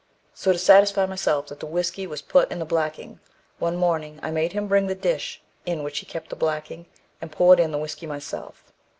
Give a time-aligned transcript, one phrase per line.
[0.33, 3.19] So to satisfy myself that the whiskey was put in the blacking,
[3.59, 6.87] one morning I made him bring the dish in which he kept the blacking,
[7.21, 8.73] and poured in the whiskey myself.